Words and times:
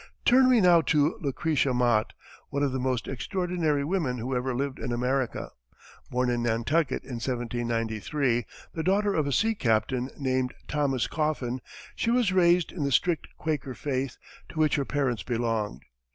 Turn 0.25 0.49
we 0.49 0.61
now 0.61 0.81
to 0.81 1.15
Lucretia 1.21 1.75
Mott, 1.75 2.13
one 2.49 2.63
of 2.63 2.71
the 2.71 2.79
most 2.79 3.07
extraordinary 3.07 3.83
women 3.83 4.17
who 4.17 4.35
ever 4.35 4.55
lived 4.55 4.79
in 4.79 4.91
America. 4.91 5.51
Born 6.09 6.31
in 6.31 6.41
Nantucket 6.41 7.03
in 7.03 7.17
1793, 7.21 8.47
the 8.73 8.81
daughter 8.81 9.13
of 9.13 9.27
a 9.27 9.31
sea 9.31 9.53
captain 9.53 10.09
named 10.17 10.55
Thomas 10.67 11.05
Coffin, 11.05 11.59
she 11.95 12.09
was 12.09 12.33
raised 12.33 12.71
in 12.71 12.83
the 12.83 12.91
strict 12.91 13.27
Quaker 13.37 13.75
faith, 13.75 14.17
to 14.49 14.57
which 14.57 14.75
her 14.75 14.85
parents 14.85 15.21
belonged. 15.21 15.83